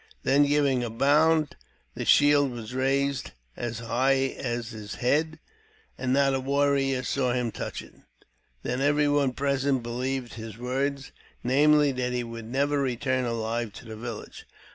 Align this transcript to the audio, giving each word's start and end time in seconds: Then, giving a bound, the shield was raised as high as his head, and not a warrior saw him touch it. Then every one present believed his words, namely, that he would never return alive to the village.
Then, 0.23 0.47
giving 0.47 0.83
a 0.83 0.89
bound, 0.89 1.55
the 1.93 2.05
shield 2.05 2.49
was 2.49 2.73
raised 2.73 3.33
as 3.55 3.77
high 3.77 4.33
as 4.35 4.69
his 4.71 4.95
head, 4.95 5.37
and 5.95 6.11
not 6.11 6.33
a 6.33 6.39
warrior 6.39 7.03
saw 7.03 7.33
him 7.33 7.51
touch 7.51 7.83
it. 7.83 7.93
Then 8.63 8.81
every 8.81 9.07
one 9.07 9.33
present 9.33 9.83
believed 9.83 10.33
his 10.33 10.57
words, 10.57 11.11
namely, 11.43 11.91
that 11.91 12.13
he 12.13 12.23
would 12.23 12.45
never 12.45 12.81
return 12.81 13.25
alive 13.25 13.73
to 13.73 13.85
the 13.85 13.95
village. 13.95 14.47